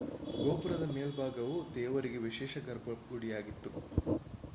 [0.37, 3.73] ಗೋಪುರದ ಮೇಲ್ಭಾಗವು ದೇವರಿಗೆ ವಿಶೇಷ ಗರ್ಭಗುಡಿಯಾಗಿತ್ತು